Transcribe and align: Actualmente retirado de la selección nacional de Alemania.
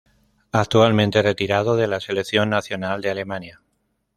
Actualmente 0.51 1.21
retirado 1.21 1.75
de 1.75 1.85
la 1.85 1.99
selección 1.99 2.49
nacional 2.49 3.01
de 3.01 3.11
Alemania. 3.11 3.61